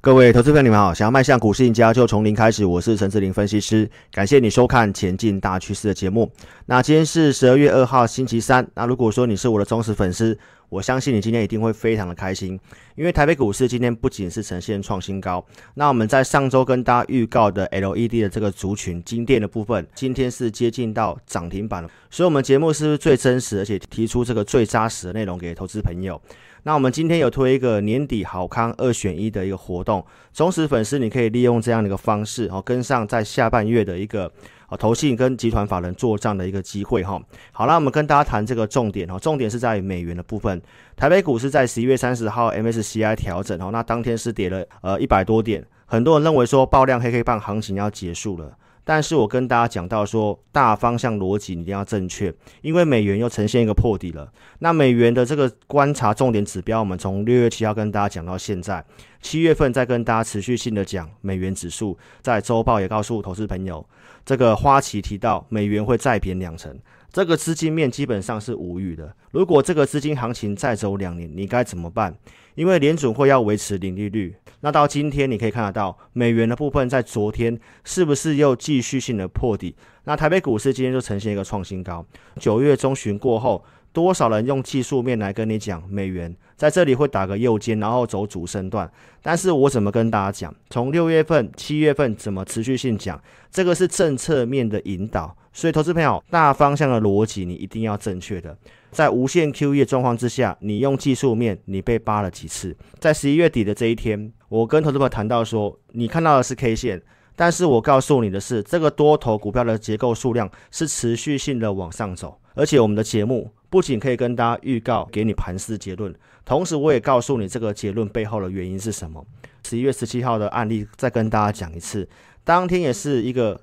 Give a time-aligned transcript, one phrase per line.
[0.00, 0.92] 各位投资朋友，你们好！
[0.92, 2.66] 想要迈向股市赢家，就从零开始。
[2.66, 6.28] 我是陈志玲分析师，感谢你收看《前进大趋势》的节目。
[6.66, 8.66] 那今天是十二月二号，星期三。
[8.74, 10.36] 那如果说你是我的忠实粉丝，
[10.68, 12.58] 我相信你今天一定会非常的开心，
[12.96, 21.88] 因为台北股市今天不仅是呈现创新高，那我们在上周跟大家预告的 LED 的这个族群金电的部分，今天是接近到涨停板了。
[22.10, 26.20] 所以，我们节目是不是最真实，而且提出这个最扎实的内容给投资朋友？
[26.64, 34.30] 那我们今天有推一个年底好康二选一的一个活动，忠实粉丝你可以利用这样的一个方式哦，跟上在下半月的一个
[34.68, 37.20] 哦投信跟集团法人做账的一个机会哈。
[37.50, 40.62] 好了，我们跟大家谈这个重点哦，重点是在美元的部分。
[40.94, 48.56] 台北股市在十一月三十号 MSCI 调整哦，那当天是跌了呃一百多点，很多人认为说爆量黑黑棒行情要结束了。
[48.84, 54.32] 但是我跟大家讲到说，大方向逻辑一定要正确，因为美元又呈现一个破底了。
[54.58, 58.84] 那美元的这个观察重点指标，我们从六月七号跟大家讲到现在，
[59.20, 63.86] 七月份再跟大家持续性的讲美元指数，在周报也告诉投资朋友，
[64.24, 66.78] 这个花旗提到美元会再贬两成，
[67.12, 69.14] 这个资金面基本上是无语的。
[69.32, 72.14] 如果这个资金行情再走两年，你该怎么办？
[72.54, 79.74] 因为联准会要维持零利率，那到今天你可以看得到美元的部分在昨天是不是又继续性的破底？
[80.04, 82.04] 那台北股市今天就呈现一个创新高。
[82.38, 88.90] 九月中旬过后，多少人用技术面来跟你讲美元在这里会打个右肩，然后走主升段？
[89.20, 90.54] 但是我怎么跟大家讲？
[90.70, 93.20] 从六月份、七月份怎么持续性讲？
[93.50, 98.56] 这个是政策面的引导，所以投资朋友大方向的逻辑你一定要正确的。
[98.90, 102.76] 在无限 QE 的状况之下，你用技术面，你被扒了几次？
[102.98, 107.02] 在十一月底的这一天，我跟投资朋友谈到说，你看到的是 K 线，
[107.34, 119.24] 但是我告诉你的是，这个多头股票的结构数量是持续性的往上走，而且我们的节目不仅可以跟大家预告，给你盘势结论，同时我也告诉你这个结论背后的原因是什么。
[119.66, 122.08] 十一月十七号的案例再跟大家讲一次，
[122.44, 123.60] 当天也是一个。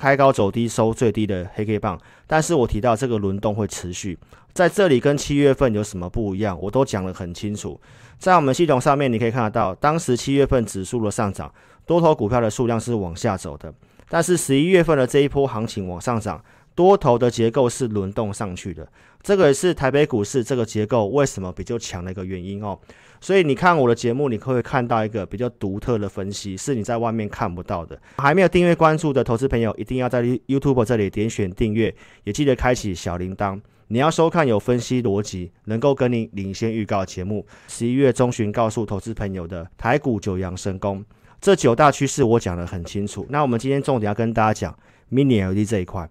[0.00, 4.16] 开高走低收最低的黑 K 棒，但是我提到这个轮动会持续，
[4.52, 7.80] 在这里跟七月份有什么不一样，我都讲得很清楚。
[8.16, 11.52] 在我们系统上面，你可以看得到，当时七月份指数的上涨，
[11.88, 13.72] 多头股票的数量是往下走的，
[14.10, 16.44] 但是十一月份的这一波行情往上涨，
[16.74, 18.86] 多头的结构是轮动上去的，
[19.22, 22.78] 这个也是台北股市这个结构为什么比较强的一个原因哦。
[23.22, 27.98] 所以你看我的节目，你会看到一个比较独特的分析，是你在外面看不到的。
[28.18, 31.92] 还没有订阅关注的投资朋友，一定要在 YouTube 这里点选订阅，
[32.24, 33.58] 也记得开启小铃铛。
[33.88, 37.46] 你要收看有分析逻辑，能够跟你领先预告节目。
[37.66, 41.02] 十一月中旬告诉投资朋友的台股九阳神功，
[41.40, 43.26] 这九大趋势我讲得很清楚。
[43.30, 44.78] 那我们今天重点要跟大家讲
[45.10, 46.08] Mini LED 这一块。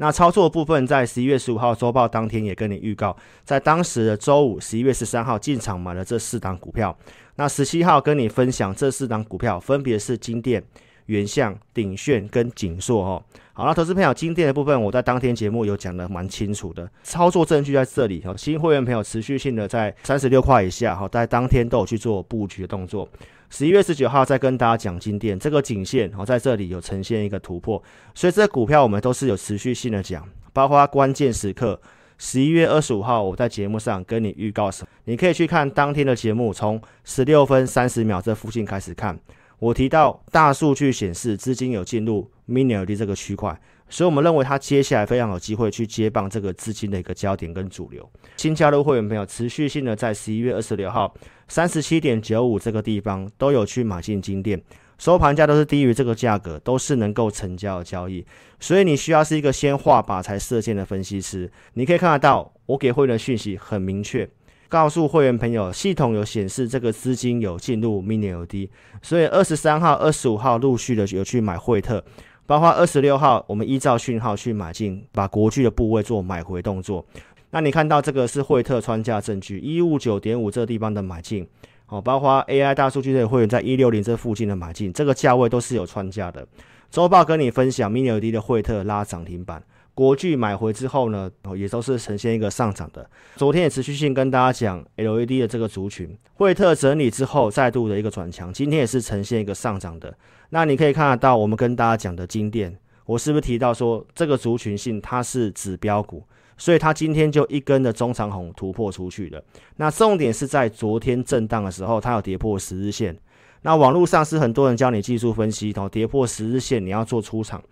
[0.00, 6.96] 那操作部分，在十一月十五号周报当天也跟你预告，在当时的周五十一月十三号进场买了这四档股票。
[7.34, 10.62] 那十七号跟你分享这四档股票，分别是金电、
[11.06, 13.22] 原相、鼎炫跟景硕哦。
[13.52, 18.32] 好了，投资朋友，金电的部分我在当天节目有讲得蛮清楚的，操作证据在这里哦。
[18.36, 23.08] 新会员朋友持续性的在三十六块以下哈，在当天都有去做布局的动作。
[23.50, 27.82] 十一月十九号再跟大家讲金电这个颈线，哦，在这里有呈现一个突破，
[28.14, 31.80] 所以这股票我们都是有持续性的讲，包括关键时刻。
[32.20, 39.16] 十一月二十五号我在节目上跟你预告什么，你可以去看当天的节目，从十六分三十秒这附近开始看，
[39.60, 43.58] 我提到大数据显示资金有进入 Mini LED 这个区块。
[43.90, 48.08] 所以我们认为它接下来非常有机会去接棒这个资金的一个焦点跟主流。
[48.36, 51.14] 新加入会员朋友持续性的在十一月二十六号
[51.48, 54.60] 三十七点九五这个地方都有去买进金电，
[54.98, 58.24] 收盘价都是低于这个价格，都是能够成交的交易。
[58.60, 61.50] 所以你需要是一个先画靶才射箭的分析师。
[61.74, 64.28] 你可以看得到，我给会员的讯息很明确，
[64.68, 68.68] 告诉会员朋友，系统有显示这个资金有进入 mini LD，
[69.00, 72.04] 所以二十三号、二十五号陆续的有去买惠特。
[72.48, 77.04] 包括二十六号，我们依照讯号去买进，把国巨的部位做买回动作。
[77.50, 81.46] 那你看到这个是惠特穿价证据，一五九点五这个地方的买进，
[81.88, 86.48] 哦，包括 AI 大数据的会员在一六零这附近的买进，这个价位都是有穿价的。
[86.90, 89.62] 周报跟你分享，Mini LED 的惠特拉涨停板，
[89.92, 93.06] 国巨买回之后呢，哦，也都是呈现一个上涨的。
[93.36, 100.14] 昨天也持续性跟大家讲 LED 的这个族群，惠特整理之后再度的一个转强，今天也是呈现一个上涨的。
[100.50, 106.22] 那你可以看得到，我们跟大家讲的金电，我是不是提到说这个族群性它是指标股，
[106.56, 109.42] 所以它今天就一根的中长红突破出去了。
[109.76, 113.16] 那重点是在昨天震荡的时候，它有跌破十日线。
[113.62, 117.62] 那网络上是很多人教你技术分析，然后跌破十日线你要做出场，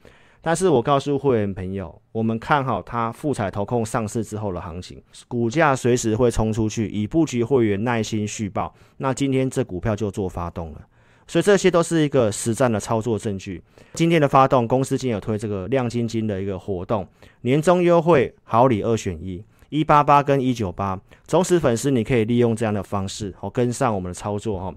[0.42, 8.74] 但是我告诉会员朋友，我们看好它富采投控上市之后的行情，股价随时会冲出去，已布局会员耐心续报。
[8.96, 10.80] 那今天这股票就做发动了，
[11.26, 13.62] 所以这些都是一个实战的操作证据。
[13.94, 17.06] 今天的发动，公司今有推这个亮晶晶的一个活动，
[17.42, 24.74] 年终优惠好礼二选一，一八八跟一九八，忠实粉丝你可以利用这样的方式哦，跟上我们的操作哈。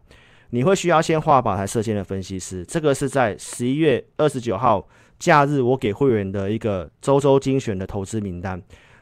[0.52, 4.88] 你会需要先画宝台设限的分析师，这个是在十一月二十九号。
[5.20, 8.60] 假日我给会员的一个周周精选的投资名单，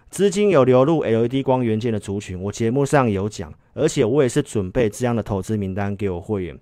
[0.09, 6.57] 资金有流入 LED 光元件的族群，我节目上有讲，而且我也是准备这样的投资名单给我会员。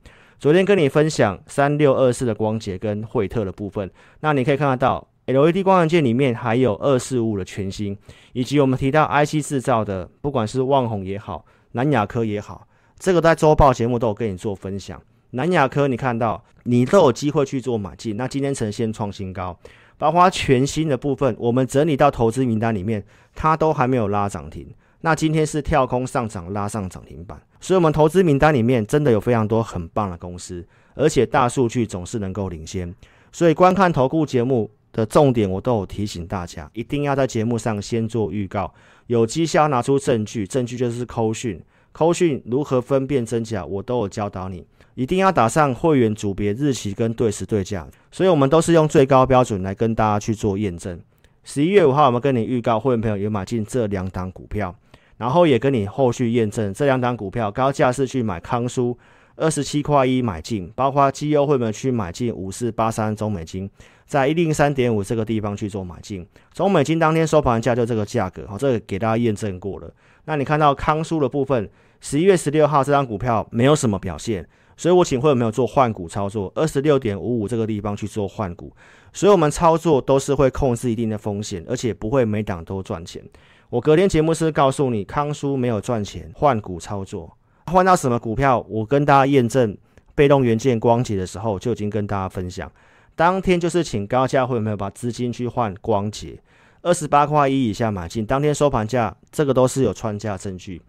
[0.46, 3.90] 昨天跟你分享三六二四的光捷跟惠特的部分，
[4.20, 7.98] 那你可以看得到 LED 光元件里面还有二四五的全新，
[8.34, 12.68] 以及我们提到 IC 制造的，不管是旺宏也好，南亚科也好，
[13.00, 15.02] 这个在周报节目都有跟你做分享。
[15.32, 19.58] 南亚科，你看到你都有机会去做买进，那今天呈现创新高，
[19.98, 23.04] 包括全新的部分，我们整理到投资名单里面，
[23.34, 24.68] 它都还没有拉涨停。
[25.06, 30.66] 那今天是跳空上涨，拉上涨停板，所以我们投资名单里面真的有非常多很棒的公司，
[30.96, 32.92] 而且大数据总是能够领先。
[33.32, 38.74] 所以观看投顾节目的重点，我都有提醒大家，一定要在节目上先做预告，
[39.06, 41.62] 有绩效拿出证据，证据就是扣讯，
[41.92, 44.66] 扣讯如何分辨真假，我都有教导你。
[44.96, 51.00] 一定要打上会员组别、日期跟对时对价，所以我们都是用最高标准来跟大家去做验证。
[51.44, 54.76] 十一月五号，我们跟你预告，会员朋友有买进这两档股票，
[55.18, 58.98] 然后也跟你后续验证这两档股票高价是去买康舒
[59.36, 63.70] 二十七块一买进，包括绩优会员去买进五四八三中美金，
[64.06, 69.94] 在一零三点五这个地方去做买进，中美金当天收盘价就这个价格，好，这个给大家验证过了。
[70.26, 71.70] 那你看到康舒的部分，
[72.00, 74.48] 十一月十六号这张股票没有什么表现。
[74.78, 78.70] 所以我请会有没有做换股操作，二十六点五五这个地方去做换股，
[79.14, 83.24] 所以我们操作都是会控制一定的风险，而且不会每档都赚钱。
[83.70, 87.36] 我隔天节目是告诉你，康叔没有赚钱，换股操作，
[87.66, 88.64] 换到什么股票？
[88.70, 89.76] 我跟大家验证
[90.14, 92.72] 被动元件光洁的时候，就已经跟大家分享，
[93.16, 96.40] 当天就是请高价会员朋友把资金去换光洁，
[96.84, 100.82] 二十八块一以下买进，当天收盘价，这个都是有穿价证据。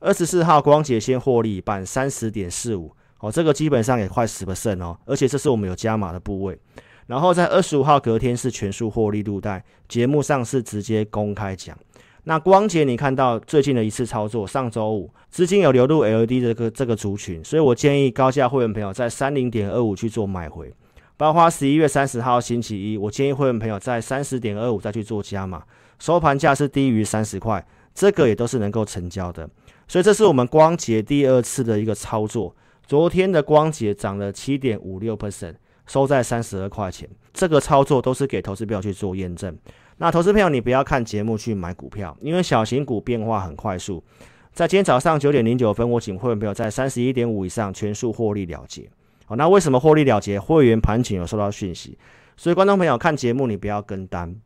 [0.00, 2.92] 二十四号光洁先获利一半，三十点四五。
[3.20, 6.58] 哦，这个基本上也快十 percent 哦，而且这是我们有加码的部位。
[7.06, 11.78] 然后在二十五号隔天是全数获利入袋，节目上是直接公开讲。
[12.24, 20.72] 那光頡你看到最近的一次操作，上周五资金有流入 L D 这个这个族群，所以我建议高价会员朋友在三零点二五去做买回。
[21.16, 25.62] 包括十一月三十号星期一，我建议会员朋友在三十点二五再去做加码，
[25.98, 29.48] 收盘价是低于三十块，这个也都是能够成交的。
[29.86, 32.56] 所以这是我们光頡第二次的一个操作。
[32.86, 35.54] 昨天的光頡涨了七点五六 percent，
[35.86, 37.08] 收在三十二块钱。
[37.32, 39.56] 这个操作都是给投资朋友去做验证。
[40.04, 44.04] 那投资朋友，你不要看节目去买股票，因为小型股变化很快速。
[44.52, 48.86] 在今天早上九点零九分，我请会员朋友在三十一点五以上全数获利了结。
[49.24, 50.38] 好，那为什么获利了结？
[50.38, 51.96] 会员盘前有收到讯息，
[52.36, 54.36] 所以观众朋友看节目你不要跟单，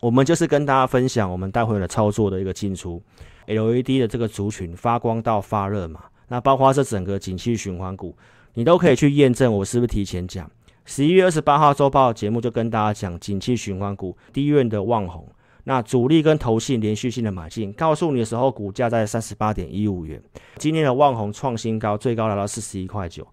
[0.00, 3.02] 我们就是跟大家分享我们待会的操作的一个进出。
[3.46, 6.04] LED 的这个族群发光到发热嘛。
[6.28, 8.16] 那包括这整个景气循环股，
[8.54, 10.48] 你都可以去验证我是不是提前讲。
[10.84, 15.26] 十一月二十八号周报节目就跟大家讲景气循环股低院的旺宏，
[15.64, 20.20] 那主力跟投信连续性的买进，告诉你的时候股价在三十八点一五元。
[20.56, 23.26] 今天的旺宏创新高，最高来到四十一块九。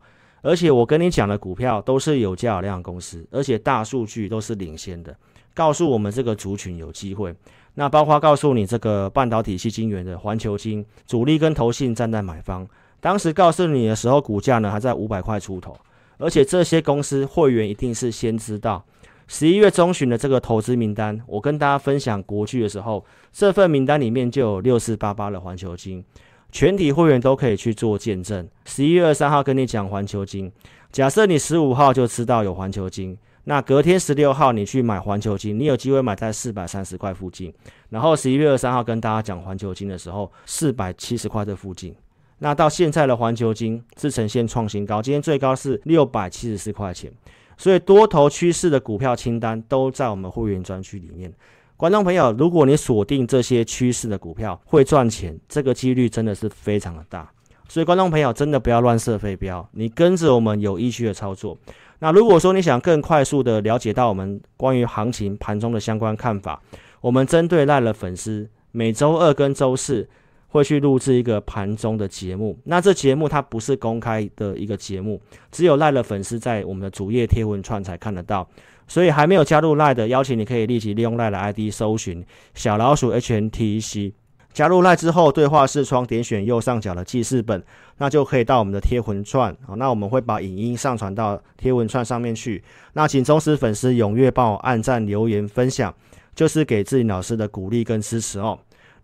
[0.44, 5.16] 而且我跟你讲的股票都是有价有量公司，而且大数据都是领先的，
[5.54, 7.34] 告诉我们这个族群有机会。
[7.74, 12.68] 那包括告诉你这个半导体系晶圆的环球晶，主力跟投信站在买方。
[13.00, 15.76] 当时告诉你的时候，股价呢还在五百块出头，
[16.18, 18.84] 而且这些公司会员一定是先知道。
[19.28, 26.02] 十一月中旬的这个投资名单，我跟大家分享国剧的时候，这份名单里面就有六四八八的环球金，
[26.50, 28.48] 全体会员都可以去做见证。
[28.66, 30.50] 十一月二三号跟你讲环球金，
[30.94, 37.54] 假设你十五号就知道有环球金，那隔天十六号你去买环球金，你有机会买在四百三十块附近。
[37.90, 41.94] 然后十一月二三号跟大家讲环球金的时候，四百七十块的附近。
[42.40, 47.12] 那到现在的环球金是呈现创新高，今天最高是六百七十四块钱，
[47.58, 51.34] 所以多头趋势的股票清单都在我们会员专区里面。
[51.76, 57.28] 观众朋友，如果你锁定这些趋势的股票会赚钱，这个几率真的是非常的大。
[57.68, 61.58] 所以观众朋友真的不要乱射飞镖，你跟着我们有依据的操作。
[62.00, 66.62] 那如果说你想更快速的了解到我们关于行情盘中的相关看法，
[67.02, 70.08] 我们针对赖了粉丝每周二跟周四。
[70.48, 72.58] 会去录制一个盘中的节目。
[72.64, 78.48] 那这节目它不是公开的一个节目，只有赖的粉丝在我们的主页贴文串才看得到。
[78.88, 84.14] 所以还没有加入赖的，邀请你可以立即利用赖的 ID 搜寻小老鼠 HNTEC。
[84.54, 87.62] 加入赖之后，对话视窗点选右上角的记事本，
[87.98, 89.56] 那就可以到我们的贴文串。
[89.68, 92.64] 好，那我们会把影音上传到贴文串上面去。
[92.94, 95.94] 那请忠实粉丝踊跃帮我按赞、留言、分享，
[96.34, 98.58] 就是给志霖老师的鼓励跟支持哦。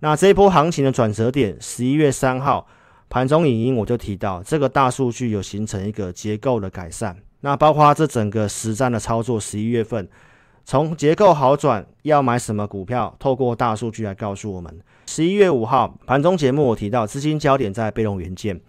[0.03, 2.67] 那这一波行情的转折点，十一月三号
[3.07, 7.17] 盘中影音我就提到，这个大数据有形成一个结构的改善。
[7.39, 10.05] 那包括这整个实战的操作，十一月份
[10.65, 14.77] 从结构好转，要买什么股票，透过大数据来告诉我们。
[15.05, 18.59] 十一月五号盘中节目，我提到资金焦点在被动元件。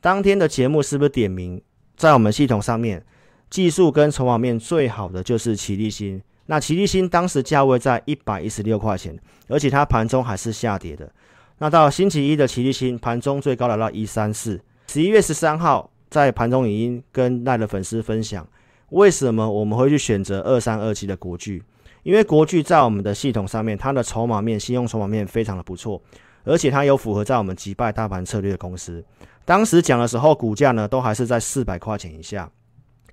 [0.00, 1.60] 当天的节目是不是点名
[1.96, 3.04] 在我们系统上面，
[3.50, 6.22] 技术跟筹码面最好的就是奇力新。
[6.46, 11.10] 那奇力新当时价位在一百一十六块钱，而且它盘中还是下跌的。
[11.58, 14.60] 那到星期一的奇力新盘中最高来到一三四。
[14.88, 18.46] 十一月十三号在盘中影音跟赖的粉丝分享，
[18.90, 21.62] 为什么我们会去选择二三二七的国巨？
[22.02, 26.02] 因为国巨在我们的系统上面，它的筹码面、信用筹码面非常的不错，
[26.44, 29.02] 而且它有符合在我们击败大盘策略的公司。
[29.46, 32.50] 当时讲的时候，股价呢都还是在四百块钱以下，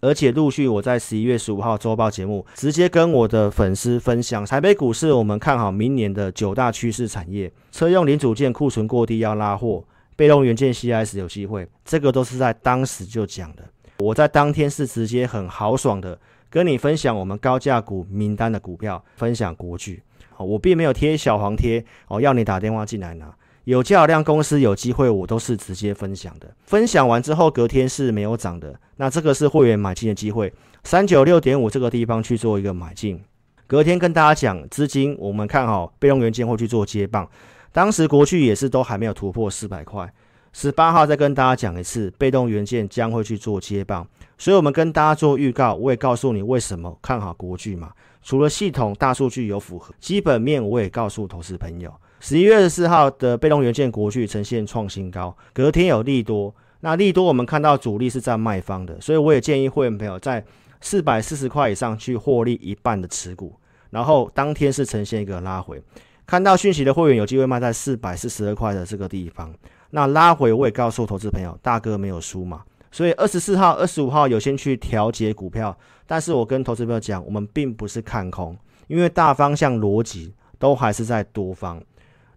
[0.02, 9.84] 而且陆续我在十一月十五号周报节目直接跟我的粉丝分享，台北股市我们看好明年的九大趋势产业，车用零组件库存过低要拉货，
[10.16, 13.64] 被动元件 CIS 有机会，这个都是在当时就讲的。
[14.00, 16.20] 我在当天是直接很豪爽的。
[16.50, 20.04] 跟你分享我们高价股名单的股票，分享国巨，
[20.38, 23.34] 我并没有贴小黄贴哦，要你打电话进来拿。
[23.66, 26.52] 有较量公司有机会，我都是直接分享的。
[26.66, 30.52] 分享完之后，隔天是没有涨的，那这个是会员买进的机会，
[30.84, 33.22] 三九六点五这个地方去做一个买进。
[33.68, 37.30] 隔天跟大家讲资金，我们看好被动元件会去做接棒，
[37.72, 40.12] 当时国巨也是都还没有突破四百块。
[40.54, 44.06] 十八号再跟大家讲一次，被动元件将会去做接棒，
[44.38, 47.94] 所以我们跟大家做预告，我也告诉你为什么看好国巨嘛。
[48.22, 60.46] 除了系统大数据有符合，基本面我也告诉投资朋友，十一月二十四号的被动元件国巨呈现创新高，隔天有利多，那利多我们看到主力是在卖方的，所以我也建议会员朋友在
[60.82, 63.56] 四百四十块以上去获利一半的持股，
[63.90, 65.82] 然后当天是呈现一个拉回，
[66.28, 69.52] 看到讯息的会员有机会卖在四百四十二块的这个地方。
[69.90, 72.62] 那拉回我也告诉投资朋友，大哥没有输嘛，
[72.92, 75.76] 所以二十四号、二十五号有先去调节股票，
[76.06, 81.82] 但是我跟投资朋友讲，我们并不是看空，因为大方向逻辑都还是在多方。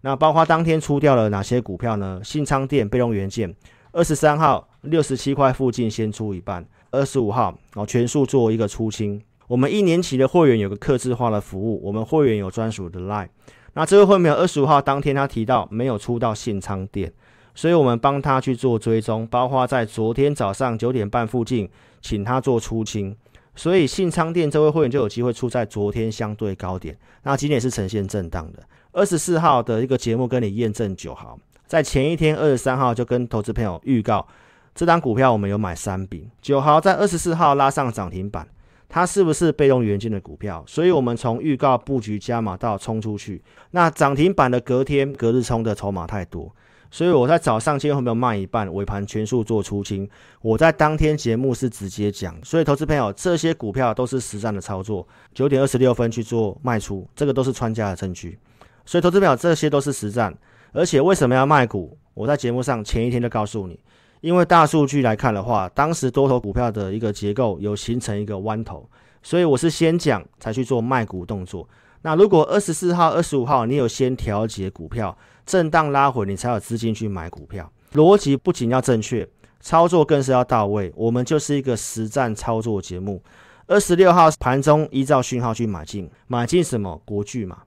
[0.04, 2.20] 那包括当天出掉了哪些股票呢？
[2.22, 3.54] 信昌电、被动元件，
[3.90, 9.18] 二十三号六十七块附近先出一半，二十五号哦全数做一个出清。
[9.46, 13.28] 我们一年期的会员有个客制化的服务，我们会员有专属的 line。
[13.72, 17.10] 那这位会员二十五号当天他提到没有出到信昌店。
[17.54, 21.70] 所以我们帮他去做追踪，包括在昨天早上九点半附近，
[22.02, 23.16] 请他做出清。
[23.56, 26.96] 所以信昌电这位会员就有机会出在昨天相对高点。
[27.22, 28.62] 那今天也是呈现震荡的。
[28.92, 34.26] 二十四号的一个节目跟你验证九号，在前一天二十三号就跟投资朋友预告，
[34.74, 36.28] 这张股票我们有买三笔。
[36.40, 38.46] 九号在二十四号拉上涨停板，
[38.88, 40.62] 它是不是被动元件的股票？
[40.66, 43.42] 所以我们从预告布局加码到冲出去，
[43.72, 46.54] 那涨停板的隔天隔日冲的筹码太多。
[46.94, 50.08] 所以我在早上今天会没有卖一半，尾盘全数做出清。
[50.40, 55.04] 我在当天节目是直接讲，所以投资朋友这些股票都是实战的操作。
[55.34, 58.38] 九点二十六分去做卖出，这个都是穿价的证据。
[58.86, 60.32] 所以投资朋友这些都是实战，
[60.70, 61.98] 而且为什么要卖股？
[62.14, 63.76] 我在节目上前一天就告诉你，
[64.20, 68.88] 因为大数据来看的话，当时多头股票的一个结构有形成一个弯头，
[69.20, 71.68] 所以我是先讲才去做卖股动作。
[72.06, 77.72] 那如果二十四号、二十五号你有先调节股票，震荡拉回，你才有资金去买股票。
[77.94, 79.26] 逻辑不仅要正确，
[79.60, 80.92] 操作更是要到位。
[80.96, 83.22] 我们就是一个实战操作节目。
[83.66, 87.00] 二十六号盘中依照讯号去买进，买进什么？
[87.06, 87.62] 国巨嘛。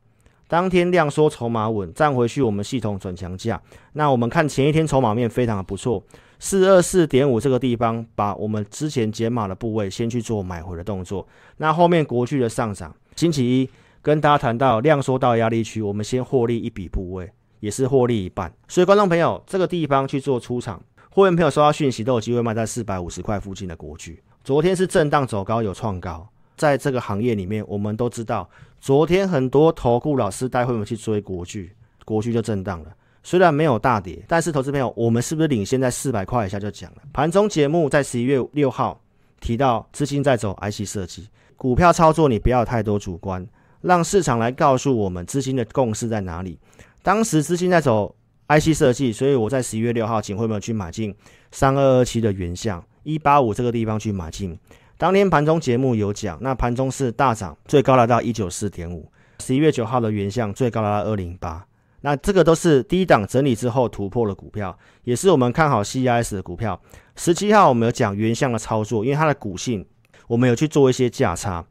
[0.47, 3.59] 当天量缩筹码稳，站回去我们系统转强价。
[3.93, 6.03] 那我们看前一天筹码面非常的不错，
[6.37, 11.27] 四二四点五这个地方，把我们之前减码的部位先去做买回的动作。
[11.57, 13.69] 那后面国巨的上涨，星期一。
[14.07, 18.49] 跟大家谈到量缩到压力区，我们先获利一笔部位，也是获利一半。
[18.65, 24.23] 所以观众朋友，这个地方去做出场，会员朋友收到讯息都有机会卖在四百五十块附近的国巨。
[24.45, 28.49] 昨天是震荡走高有创高，在这个行业里面，我们都知道，
[28.79, 32.95] 昨天很多投顾老师带会员去追国巨，国巨就震荡了。
[33.23, 36.99] 虽然没有大跌，但是投资朋友，我们是不是领先在四百块以下就讲了？
[37.11, 39.01] 盘中节目在十一月六号
[39.41, 43.45] 提到资金在走 IC 设计，股票操作你不要太多主观。
[43.81, 46.59] 让市场来告诉我们资金的共识在哪里。
[47.03, 48.15] 当时资金在走
[48.47, 51.15] IC 设计，所以我在十一月六号请会员去买进
[51.51, 54.57] 三二二七的原相一八五这个地方去买进。
[54.97, 59.11] 当天盘中节目有讲，那盘中是大涨，最高来到一九四点五。
[59.39, 61.63] 十一月九号的原相最高来到二零八，
[62.01, 66.81] 那这个都是低档整理之后突破的股票，也是我们看好 CIS 的股票。
[67.15, 69.85] 十七号我们有讲原相的操作，因为它的股性，
[70.27, 71.63] 我们有去做一些价差。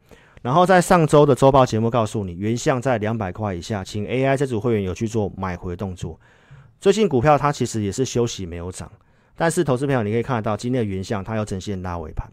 [0.47, 6.17] 然后在上周的周报节目告诉你，原相在两百块以下，请 AI 这组会员有去做买回动作。
[6.79, 8.89] 最近股票它其实也是休息没有涨，
[9.35, 12.25] 但是投资朋友你可以看得到，今天的原相它有呈现拉尾盘。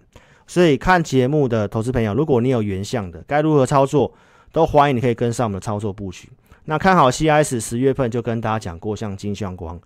[0.47, 4.14] 所以看节目的投资朋友，如果你有原相的，该如何操作，
[4.52, 6.28] 都欢迎你可以跟上我们的操作布局。
[6.66, 9.76] 那看好 CIS 十月份就跟大家讲过，像金相光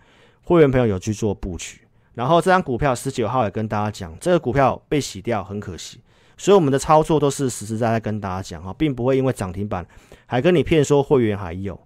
[0.43, 1.81] 会员朋友有去做布局。
[2.13, 6.03] 然后这张股票十九号也跟大家讲，这个股票被洗掉很可惜。
[6.39, 9.87] 所以我们的操作都是实实在在跟大家讲哈，并不会因为涨停板
[10.25, 11.79] 还跟你骗说会员还有。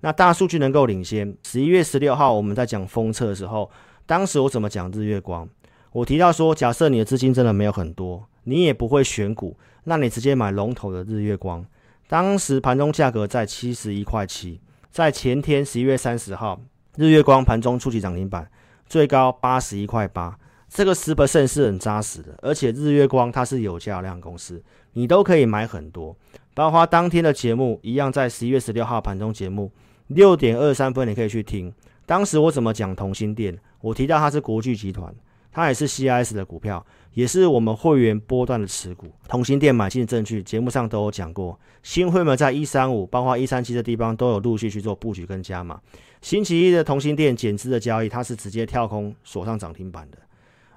[0.00, 1.36] 那大数据能够领先。
[1.42, 3.70] 十一月十六号我们在讲封测的时候，
[4.06, 5.48] 当时我怎么讲日月光？
[5.90, 11.64] 我提到说，假设你的资金真的没有很多，你也不会选股，那你直接买龙头的日月光。
[12.06, 14.60] 当时盘中价格在七十一块七，
[14.90, 16.60] 在前天十一月三十号，
[16.96, 18.48] 日月光盘中触及涨停板，
[18.86, 26.16] 最高八十一块八，这个十 percent 是很扎实的，而且日月光它是有价量公司，你都可以买很多。
[26.54, 29.70] 包括当天的节目一样，在十一月十六号盘中节目
[30.08, 31.72] 六点二三分，你可以去听。
[32.04, 33.58] 当时我怎么讲同心电？
[33.80, 35.14] 我提到它是国巨集团。
[35.52, 39.06] 它也是 CIS 的股票，也是我们会员波段的持股。
[39.26, 41.58] 同心电买进的证据，节目上都有讲过。
[41.82, 45.80] 新会员在一三五，包括一三七的地方都有陆续去做布局跟加码。
[46.20, 50.18] 星期一的同心电减资的交易，它是直接跳空锁上涨停板的。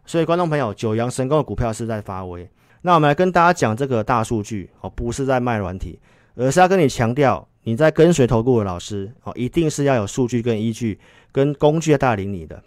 [0.10, 2.50] 所以，观众朋友，九阳神功的股票是在发威。
[2.82, 6.00] 那我们来跟大家讲这个大数据哦，不是在卖软体，
[6.34, 11.00] 而是要跟你强调，你在跟随投顾的老师哦，一定是要有数据跟依据
[11.32, 12.60] 跟工具来带领你的。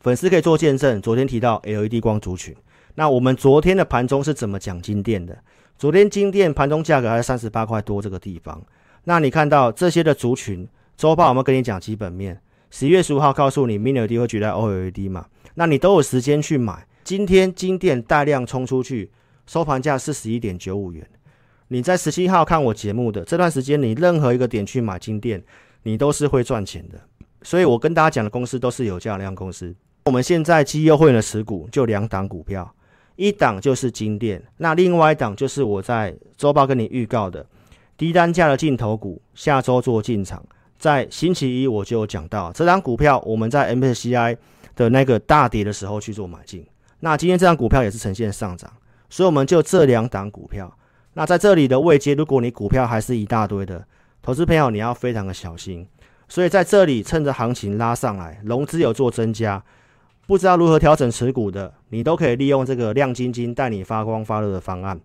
[0.00, 2.54] 粉丝可以做见证，昨天提到 LED 光族群，
[2.96, 5.38] 那我们昨天的盘中是怎么讲金电的？
[5.78, 8.62] 昨天金电盘中价格还是三十八块多这个地方。
[9.04, 12.38] 那你看到这些的族群，周报我们跟你讲基本面，
[12.70, 15.24] 十一月十五号告诉你 Mini LED 会取代 OLED 嘛？
[15.54, 16.86] 那你都有时间去买。
[17.02, 19.10] 今天金电大量冲出去，
[19.46, 21.06] 收盘价是十一点九五元。
[21.68, 25.42] 你在十七号看我节目的这段时间，你任何一个点去买金电，
[25.84, 27.00] 你都是会赚钱的。
[27.42, 29.74] 所以我跟大家讲的公司都是有价量公司。
[30.04, 32.74] 我们现在绩优会员的持股就两档股票，
[33.16, 37.46] 一档就是金电，那另外一档就是我在周报跟你预告的
[37.96, 40.44] 低单价的进头股，下周做进场。
[40.78, 44.36] 在星期一我就有讲到这档股票，我们在 MSCI
[44.74, 46.66] 的那个大跌的时候去做买进。
[47.00, 48.70] 那今天这档股票也是呈现上涨，
[49.08, 50.74] 所以我们就这两档股票。
[51.14, 53.84] 那在这里的位阶，如果你股票还是一大堆的，
[54.22, 55.86] 投资朋友你要非常的小心。
[56.28, 59.62] 所以在这里趁着行情拉上来，融资有做增加。
[60.26, 65.00] 不知道如何调整持股的，你都可以利用这个亮晶晶带你发光发热的方案，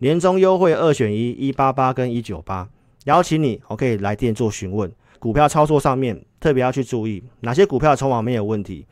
[0.00, 2.68] 年终优惠二选一，一八八跟一九八，
[3.04, 4.92] 邀请你，我可以来电做询问。
[5.18, 8.84] 股票操作上面特别要去注意哪些股票筹码没有问题，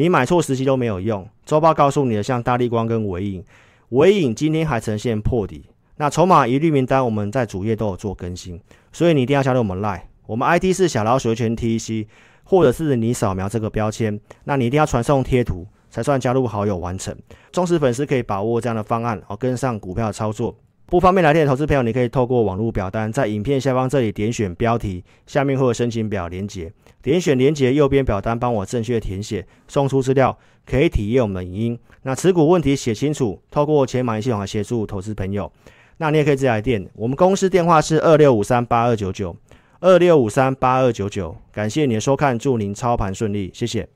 [0.00, 1.28] 你买错时机都没有用。
[1.44, 3.44] 周报告诉你的，像大立光跟纬颖，
[3.90, 8.58] 纬颖今天还呈现破底，那筹码一律名单我们在主页都有做更新，
[8.92, 12.06] 所以你一定要加入我们 Line，我们 ID 是小老鼠圈 TC。
[12.42, 17.16] 或者是你扫描这个标签，那你一定要传送贴图才算加入好友完成。
[17.52, 20.56] 忠实粉丝可以把握这样的方案，哦，跟上股票的操作。
[20.90, 31.78] 不方便来电的投资朋友，你可以透过网络表单，在影片下方这里点选标题，下面会有申请表连结，点选连结右边表单，帮我正确填写，送出资料，可以体验我们影音。
[32.02, 35.50] 那持股问题写清楚，透过钱买系统来协助投资朋友。
[35.98, 39.36] 那你也可以直接来电，我们公司电话是二六五三八二九九。
[39.78, 43.88] 二六五三八二九九，感谢你的收看，祝您操盘顺利，谢谢。